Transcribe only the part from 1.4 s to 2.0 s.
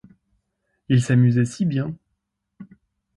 si bien!